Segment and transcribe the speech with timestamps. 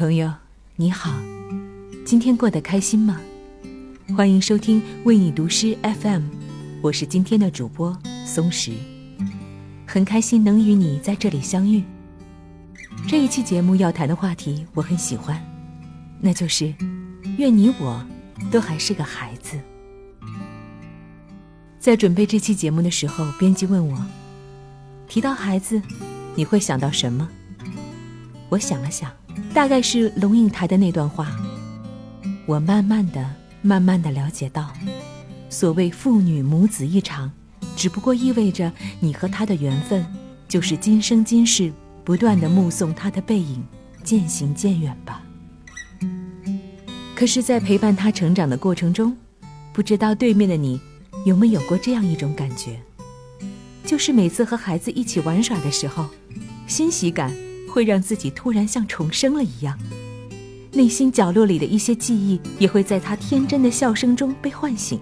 [0.00, 0.32] 朋友，
[0.76, 1.12] 你好，
[2.06, 3.20] 今天过得开心吗？
[4.16, 6.22] 欢迎收听为你读诗 FM，
[6.80, 8.72] 我是今天的主播松石，
[9.86, 11.84] 很开心能与你在这里相遇。
[13.06, 15.38] 这一期节目要谈的话题我很喜欢，
[16.18, 16.74] 那就是
[17.36, 18.02] 愿你我
[18.50, 19.60] 都还是个孩子。
[21.78, 24.02] 在准备这期节目的时候，编辑问我，
[25.06, 25.82] 提到孩子，
[26.34, 27.28] 你会想到什么？
[28.48, 29.12] 我想了想。
[29.52, 31.36] 大概是龙应台的那段话，
[32.46, 33.28] 我慢慢的、
[33.62, 34.72] 慢慢的了解到，
[35.48, 37.30] 所谓父女母子一场，
[37.76, 40.06] 只不过意味着你和他的缘分，
[40.48, 41.72] 就是今生今世
[42.04, 43.64] 不断的目送他的背影
[44.04, 45.22] 渐行渐远吧。
[47.14, 49.16] 可是，在陪伴他成长的过程中，
[49.72, 50.80] 不知道对面的你
[51.26, 52.80] 有没有过这样一种感觉，
[53.84, 56.06] 就是每次和孩子一起玩耍的时候，
[56.66, 57.49] 欣喜感。
[57.70, 59.78] 会让自己突然像重生了一样，
[60.72, 65.00] 内心角落里的一些记忆也会在他天真的笑声中被唤醒。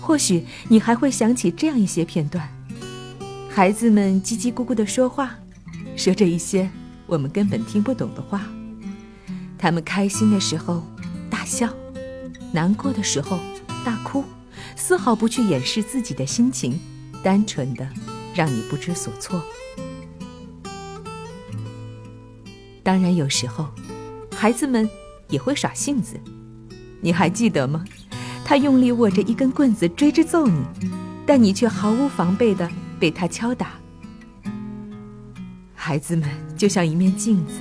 [0.00, 2.48] 或许你还会想起这样一些片段：
[3.48, 5.36] 孩子们叽叽咕咕的说话，
[5.96, 6.68] 说着一些
[7.06, 8.40] 我们根本听不懂的话；
[9.56, 10.82] 他们开心的时候
[11.30, 11.68] 大笑，
[12.50, 13.38] 难过的时候
[13.84, 14.24] 大哭，
[14.74, 16.80] 丝毫不去掩饰自己的心情，
[17.22, 17.88] 单纯的
[18.34, 19.40] 让你不知所措。
[22.82, 23.68] 当然，有时候，
[24.34, 24.88] 孩子们
[25.28, 26.20] 也会耍性子，
[27.00, 27.84] 你还记得吗？
[28.44, 30.64] 他用力握着一根棍子追着揍你，
[31.24, 33.74] 但你却毫无防备的被他敲打。
[35.74, 37.54] 孩子们就像一面镜子，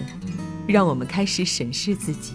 [0.68, 2.34] 让我们开始审视自己。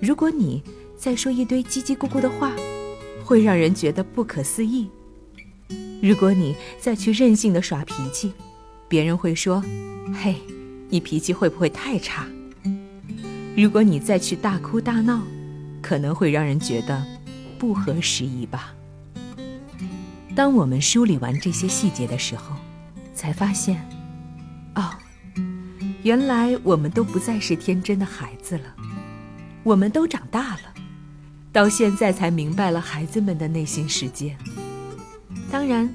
[0.00, 0.62] 如果你
[0.96, 2.52] 再说一堆叽叽咕咕的话，
[3.24, 4.88] 会让人觉得不可思议；
[6.00, 8.32] 如果你再去任性的耍脾气，
[8.88, 9.62] 别人会说
[10.22, 10.36] ：“嘿。”
[10.90, 12.26] 你脾气会不会太差？
[13.56, 15.20] 如果你再去大哭大闹，
[15.82, 17.04] 可能会让人觉得
[17.58, 18.72] 不合时宜吧。
[20.34, 22.54] 当我们梳理完这些细节的时候，
[23.12, 23.84] 才发现，
[24.76, 24.90] 哦，
[26.04, 28.74] 原来我们都不再是天真的孩子了，
[29.64, 30.74] 我们都长大了，
[31.52, 34.36] 到现在才明白了孩子们的内心世界。
[35.50, 35.92] 当然，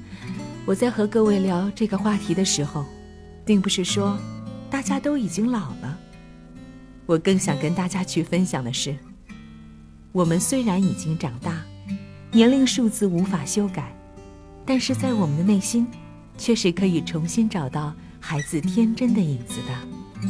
[0.66, 2.84] 我在和各位聊这个话题的时候，
[3.44, 4.16] 并不是说。
[4.70, 5.98] 大家都已经老了，
[7.06, 8.96] 我更想跟大家去分享的是，
[10.12, 11.62] 我们虽然已经长大，
[12.32, 13.96] 年龄数字无法修改，
[14.66, 15.86] 但是在我们的内心，
[16.36, 20.28] 却是可以重新找到孩子天真的影子的。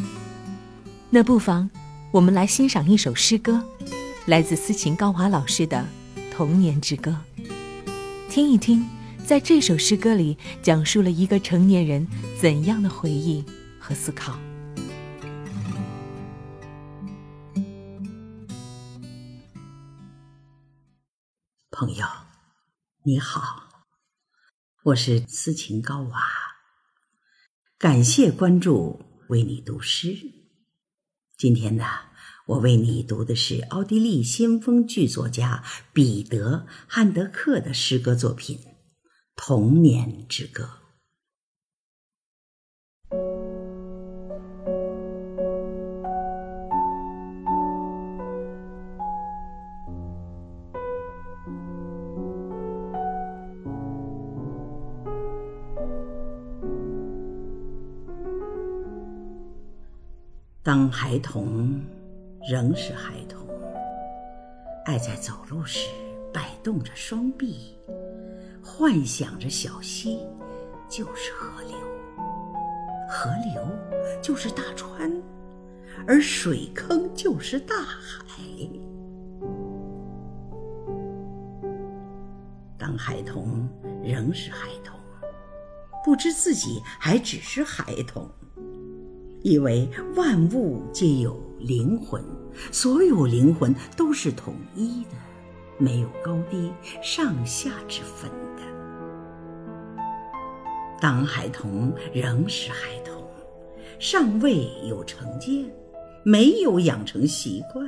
[1.11, 1.71] 那不妨，
[2.11, 3.65] 我们来欣赏一首诗歌，
[4.27, 5.87] 来自斯琴高娃老师的
[6.31, 7.16] 《童年之歌》，
[8.28, 8.84] 听一听，
[9.25, 12.06] 在这首诗歌里讲述了一个成年人
[12.41, 13.43] 怎样的回忆。
[13.87, 14.33] 和思考，
[21.71, 22.06] 朋友，
[23.03, 23.84] 你好，
[24.84, 26.19] 我是斯琴高娃，
[27.77, 30.16] 感谢关注，为你读诗。
[31.37, 31.84] 今天呢，
[32.47, 35.62] 我为你读的是奥地利先锋剧作家
[35.93, 38.56] 彼得·汉德克的诗歌作品
[39.37, 40.65] 《童年之歌》。
[60.64, 61.78] 当孩童
[62.50, 63.47] 仍是孩童，
[64.86, 65.91] 爱在走路时
[66.32, 67.78] 摆动着双臂，
[68.62, 70.20] 幻想着小溪
[70.88, 71.76] 就是河流，
[73.06, 73.62] 河流
[74.22, 75.12] 就是大川，
[76.06, 78.42] 而水坑就是大海。
[82.78, 83.68] 当孩童
[84.03, 84.98] 仍是孩童，
[86.03, 88.27] 不知自己还只是孩童。
[89.44, 89.86] 以为
[90.16, 92.24] 万物皆有灵魂，
[92.72, 95.10] 所有灵魂都是统一的，
[95.76, 98.62] 没有高低上下之分的。
[100.98, 103.22] 当孩童仍是孩童，
[103.98, 105.70] 尚未有成见，
[106.22, 107.86] 没有养成习惯，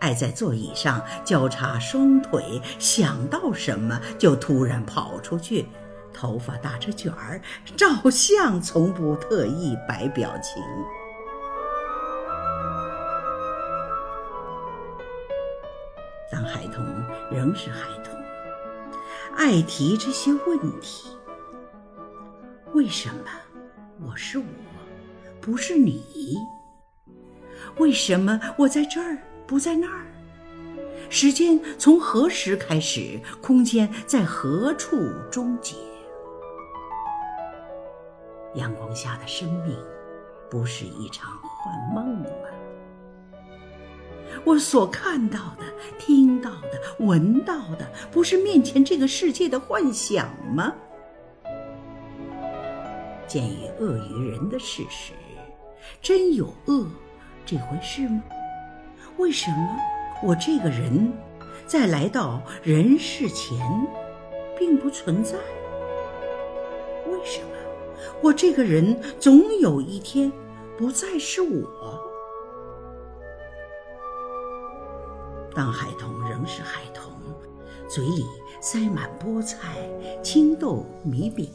[0.00, 5.64] 爱在座椅上交叉双腿，想到什么就突然跑出去。
[6.14, 7.42] 头发打着卷儿，
[7.76, 10.62] 照相从不特意摆表情。
[16.32, 16.84] 当孩童
[17.30, 18.14] 仍是孩童，
[19.36, 21.08] 爱提这些问题：
[22.72, 23.24] 为什么
[24.00, 24.44] 我是我，
[25.40, 26.36] 不是你？
[27.78, 30.06] 为什么我在这儿不在那儿？
[31.10, 33.20] 时间从何时开始？
[33.40, 34.96] 空间在何处
[35.30, 35.76] 终结？
[38.54, 39.76] 阳光下的生命，
[40.50, 42.48] 不是一场幻梦吗？
[44.44, 45.64] 我所看到的、
[45.98, 50.72] 听到的、闻到的，不是面前这个世界的幻想吗？
[53.26, 55.12] 鉴于恶于人的事实，
[56.00, 56.86] 真有恶
[57.46, 58.22] 这回事吗？
[59.18, 59.76] 为什么
[60.22, 61.12] 我这个人，
[61.66, 63.58] 在来到人世前，
[64.58, 65.34] 并不存在？
[67.08, 67.48] 为什么
[68.22, 70.30] 我这个人总有一天
[70.76, 72.00] 不再是我？
[75.54, 77.12] 当孩童仍是孩童，
[77.88, 78.24] 嘴里
[78.60, 79.88] 塞满菠菜、
[80.22, 81.48] 青豆、米饼，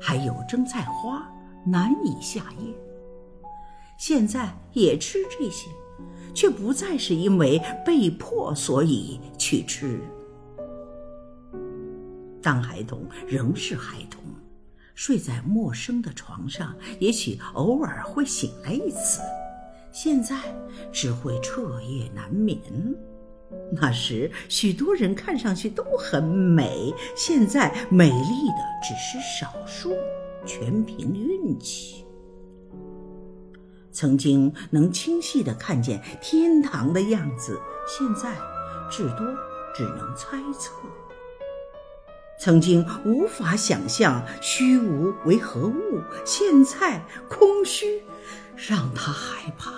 [0.00, 1.30] 还有蒸菜花，
[1.66, 2.74] 难以下咽。
[3.98, 5.68] 现在也吃这些，
[6.34, 10.00] 却不再是因为被迫，所以去吃。
[12.42, 14.22] 当孩童仍是孩童，
[14.96, 19.20] 睡在陌生的床上，也许偶尔会醒来一次。
[19.92, 20.36] 现在
[20.90, 22.58] 只会彻夜难眠。
[23.70, 29.92] 那时许多人看上去都很美，现在美丽的只是少数，
[30.46, 32.04] 全凭运气。
[33.92, 38.34] 曾经能清晰地看见天堂的样子，现在
[38.90, 39.26] 至多
[39.74, 40.72] 只能猜测。
[42.38, 48.02] 曾经无法想象虚无为何物，现在空虚
[48.54, 49.72] 让他害怕。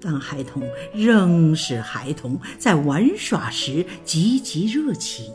[0.00, 0.62] 当孩童
[0.94, 5.30] 仍是孩童，在玩耍时积极热情，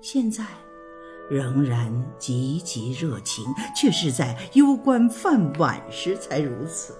[0.00, 0.44] 现在
[1.30, 3.44] 仍然积极热情，
[3.76, 6.96] 却是在攸关饭碗时才如此。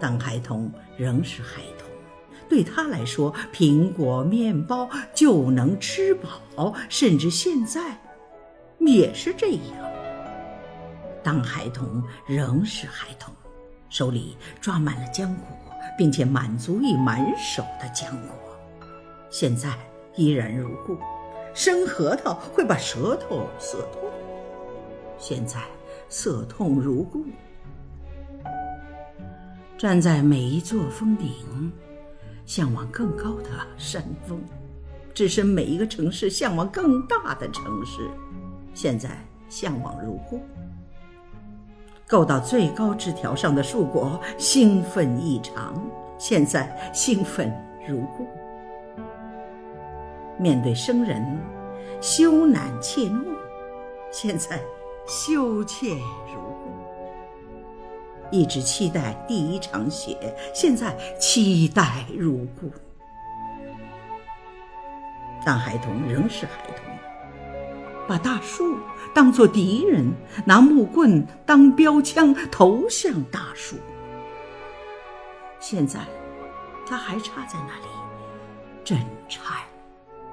[0.00, 1.85] 当孩童仍是孩童，
[2.48, 7.98] 对他来说，苹果、面包就能吃饱，甚至现在
[8.80, 9.90] 也是这样。
[11.22, 13.34] 当孩童仍是孩童。
[13.88, 15.46] 手里抓满了浆果，
[15.96, 18.58] 并且满足于满手的浆果，
[19.30, 19.72] 现在
[20.16, 20.98] 依然如故。
[21.54, 24.10] 生核桃会把舌头涩痛，
[25.16, 25.60] 现在
[26.08, 27.24] 涩痛如故。
[29.78, 31.72] 站在每一座峰顶，
[32.46, 34.40] 向往更高的山峰，
[35.12, 38.08] 置身每一个城市，向往更大的城市，
[38.72, 39.10] 现在
[39.48, 40.40] 向往如故。
[42.08, 45.74] 够到最高枝条上的树果，兴奋异常。
[46.18, 47.52] 现在兴奋
[47.86, 48.26] 如故。
[50.38, 51.38] 面对生人，
[52.00, 53.22] 羞赧怯懦；
[54.10, 54.62] 现在
[55.06, 56.55] 羞怯如故。
[58.36, 60.14] 一直期待第一场雪，
[60.54, 62.70] 现在期待如故。
[65.42, 66.84] 但孩童仍是孩童。
[68.06, 68.76] 把大树
[69.14, 70.12] 当作敌人，
[70.44, 73.76] 拿木棍当标枪投向大树。
[75.58, 76.00] 现在，
[76.86, 77.88] 他还插在那里，
[78.84, 78.98] 震
[79.30, 79.56] 颤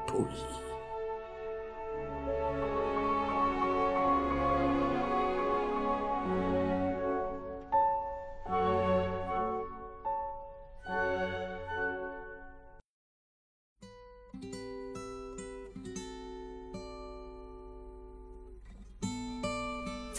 [0.05, 0.62] 不已。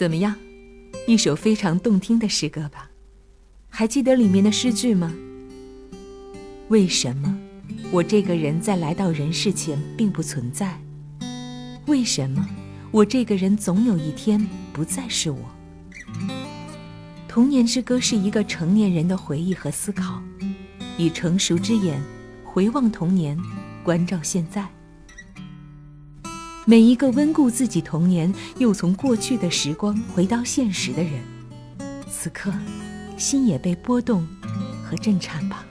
[0.05, 0.35] 怎么样，
[1.07, 2.91] 一首非常动听的诗歌吧？
[3.69, 5.11] 还记得里面的诗句吗？
[6.67, 7.35] 为什么
[7.89, 10.79] 我这个人在来到人世前并不存在？
[11.87, 12.47] 为什么
[12.91, 14.39] 我这个人总有一天
[14.71, 15.39] 不再是我？
[17.27, 20.21] 童年之歌是一个成年人的回忆和思考，
[20.99, 21.99] 以成熟之眼
[22.43, 23.35] 回望童年，
[23.83, 24.74] 关照现在。
[26.67, 31.21] 每一个温故自己童年，又从过去的时光回到现实的人，
[32.09, 32.51] 此刻
[33.17, 34.27] 心也被波动
[34.83, 35.63] 和震颤吧。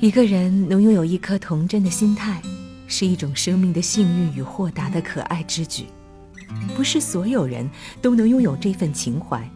[0.00, 2.42] 一个人能拥有一颗童真的心态，
[2.86, 5.86] 是一种生命的幸运与豁达的可爱之举。
[6.76, 7.66] 不是所有人
[8.02, 9.50] 都能拥有这份情怀，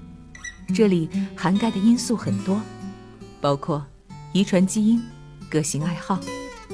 [0.75, 2.63] 这里涵盖的因素很多，
[3.43, 3.85] 包括
[4.33, 5.03] 遗传基因、
[5.51, 6.19] 个性爱好、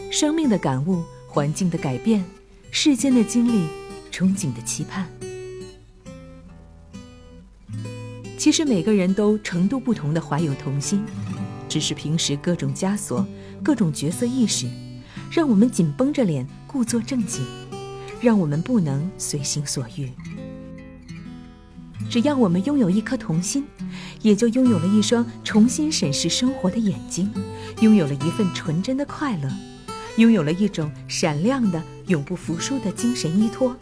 [0.09, 1.03] 生命的感悟。
[1.33, 2.23] 环境的改变，
[2.71, 3.67] 世间的经历，
[4.13, 5.09] 憧憬的期盼。
[8.37, 11.03] 其实每个人都程度不同的怀有童心，
[11.71, 13.27] 只是平时各种枷锁、
[13.63, 14.69] 各种角色意识，
[15.31, 17.43] 让我们紧绷着脸故作正经，
[18.21, 20.11] 让我们不能随心所欲。
[22.11, 23.65] 只要我们拥有一颗童心，
[24.21, 27.33] 也就拥有了一双重新审视生活的眼睛，
[27.81, 29.51] 拥有了一份纯真的快乐，
[30.17, 33.77] 拥有了一种闪亮的、永不服输的精神依托。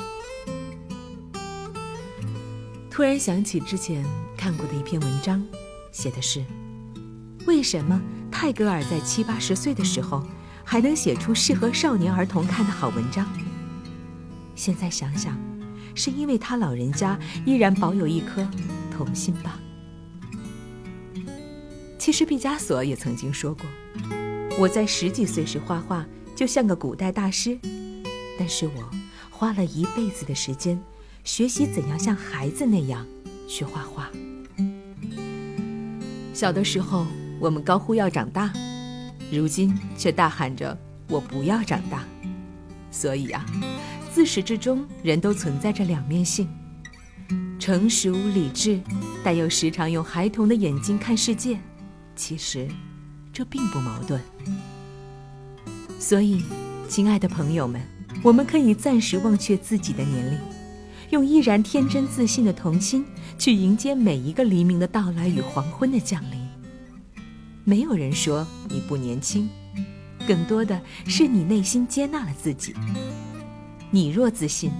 [2.90, 4.04] 突然想起之前
[4.36, 5.44] 看过的一篇文章，
[5.92, 6.44] 写的是：
[7.46, 10.24] 为什么泰戈尔在七八十岁的时候
[10.64, 13.26] 还能写出适合少年儿童看的好文章？
[14.54, 15.38] 现在想想。
[15.92, 18.48] 是因为他老人家依然保有一颗
[18.96, 19.60] 童心吧。
[21.98, 23.66] 其实毕加索也曾经说过
[24.56, 26.06] ：“我在十几岁时画画
[26.40, 27.58] 就像个古代大师，
[28.38, 28.90] 但是我
[29.28, 30.82] 花了一辈子的时间
[31.22, 33.06] 学习怎样像孩子那样
[33.46, 34.10] 去画画。”
[36.32, 37.06] 小的时候
[37.38, 38.50] 我们高呼要长大，
[39.30, 40.74] 如今却大喊着
[41.10, 42.04] 我不要长大。
[42.90, 43.44] 所以啊。
[44.10, 46.48] 自始至终，人都存在着两面性：
[47.58, 48.80] 成熟理智，
[49.22, 51.60] 但又时常用孩童的眼睛看世界。
[52.16, 52.66] 其实，
[53.30, 54.18] 这并不矛盾。
[56.00, 56.42] 所以，
[56.88, 57.78] 亲爱的朋友们，
[58.22, 60.38] 我们可以暂时忘却自己的年龄，
[61.10, 63.04] 用依然天真自信的童心
[63.38, 66.40] 去迎接每一个黎明的到来与黄昏的降临。
[67.64, 69.46] 没有人说你不年轻，
[70.26, 72.74] 更多的是你内心接纳了自己。
[73.90, 74.72] 你若自信，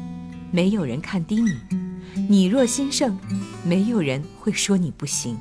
[0.50, 1.50] 没有人看低你；
[2.30, 3.14] 你若心盛，
[3.62, 5.38] 没有人会说你不行。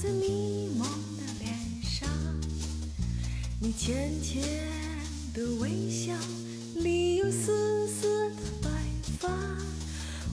[0.00, 0.86] 在迷蒙
[1.16, 2.08] 的脸上，
[3.60, 4.40] 你浅浅
[5.34, 6.14] 的微笑
[6.76, 8.70] 里有丝丝的白
[9.18, 9.28] 发，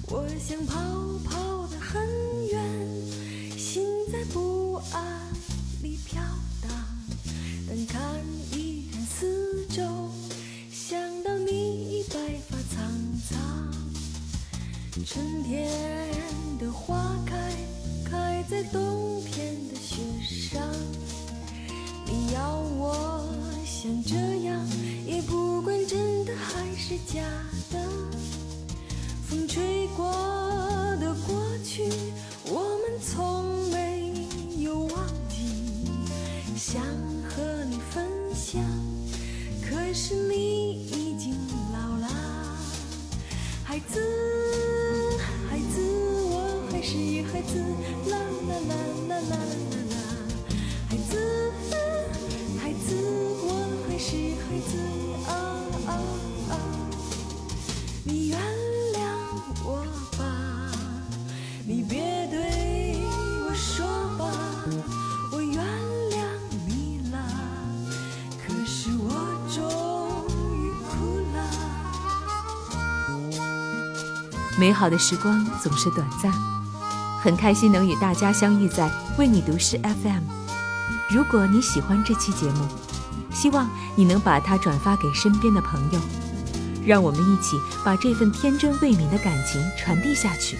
[0.03, 0.79] 我想跑
[1.23, 2.07] 跑得很
[2.51, 5.33] 远，心在不安
[5.81, 6.21] 里飘
[6.61, 6.69] 荡。
[7.67, 9.81] 但看一看四周，
[10.71, 12.85] 想到你已白发苍
[13.27, 13.73] 苍。
[15.03, 15.71] 春天
[16.59, 17.35] 的花开，
[18.09, 19.97] 开在冬天的雪
[20.49, 20.61] 上。
[22.05, 23.23] 你要我。
[23.65, 24.67] 像这样，
[25.05, 27.21] 也不管真的还是假
[27.71, 27.79] 的。
[29.27, 30.11] 风吹过
[30.99, 31.83] 的过去，
[32.45, 34.11] 我们从没
[34.57, 35.53] 有忘记，
[36.57, 36.81] 想
[37.29, 38.59] 和你分享。
[39.61, 41.35] 可是你已经
[41.71, 42.07] 老了，
[43.63, 43.99] 孩子，
[74.57, 76.31] 美好的时光总是短暂，
[77.21, 80.23] 很开心能与大家相遇在为你读诗 FM。
[81.11, 82.65] 如果你喜欢这期节目，
[83.33, 85.99] 希望你能把它转发给身边的朋友，
[86.85, 90.57] 让我们一起把这份天真未泯的感情传递下去，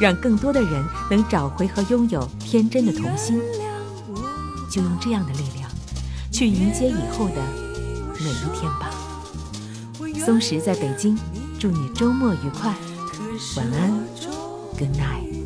[0.00, 3.40] 让更多的人能找回和拥有天真的童心。
[4.70, 5.68] 就用这样的力量，
[6.30, 7.42] 去迎接以后的
[8.20, 8.90] 每一天吧。
[10.24, 11.18] 松石在北京，
[11.58, 12.74] 祝你周末愉快，
[13.54, 14.04] 晚安
[14.76, 15.37] ，Good night。